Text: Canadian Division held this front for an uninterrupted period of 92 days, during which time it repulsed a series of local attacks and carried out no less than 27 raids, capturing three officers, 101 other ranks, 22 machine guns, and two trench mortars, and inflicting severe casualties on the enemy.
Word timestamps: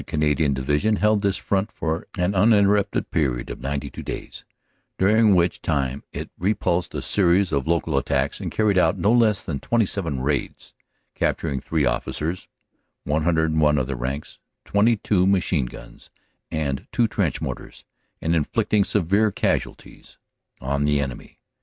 Canadian 0.07 0.55
Division 0.55 0.95
held 0.95 1.21
this 1.21 1.37
front 1.37 1.71
for 1.71 2.07
an 2.17 2.33
uninterrupted 2.33 3.11
period 3.11 3.51
of 3.51 3.59
92 3.59 4.01
days, 4.01 4.43
during 4.97 5.35
which 5.35 5.61
time 5.61 6.03
it 6.11 6.31
repulsed 6.39 6.95
a 6.95 7.03
series 7.03 7.51
of 7.51 7.67
local 7.67 7.95
attacks 7.99 8.39
and 8.41 8.51
carried 8.51 8.79
out 8.79 8.97
no 8.97 9.11
less 9.11 9.43
than 9.43 9.59
27 9.59 10.19
raids, 10.19 10.73
capturing 11.13 11.61
three 11.61 11.85
officers, 11.85 12.47
101 13.03 13.77
other 13.77 13.95
ranks, 13.95 14.39
22 14.65 15.27
machine 15.27 15.67
guns, 15.67 16.09
and 16.49 16.87
two 16.91 17.07
trench 17.07 17.39
mortars, 17.39 17.85
and 18.23 18.35
inflicting 18.35 18.83
severe 18.83 19.29
casualties 19.31 20.17
on 20.59 20.83
the 20.85 20.99
enemy. 20.99 21.37